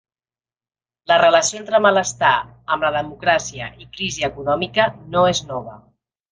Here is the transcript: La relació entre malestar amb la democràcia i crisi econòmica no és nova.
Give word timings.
La 1.11 1.17
relació 1.21 1.59
entre 1.63 1.81
malestar 1.87 2.33
amb 2.77 2.87
la 2.87 2.93
democràcia 2.97 3.69
i 3.85 3.89
crisi 3.99 4.29
econòmica 4.33 4.91
no 5.15 5.27
és 5.37 5.47
nova. 5.55 5.81